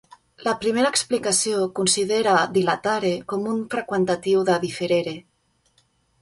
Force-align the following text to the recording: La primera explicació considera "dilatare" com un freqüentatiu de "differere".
La 0.45 0.51
primera 0.61 0.89
explicació 0.95 1.59
considera 1.79 2.33
"dilatare" 2.55 3.13
com 3.35 3.45
un 3.53 3.61
freqüentatiu 3.75 4.43
de 4.49 4.57
"differere". 4.65 5.15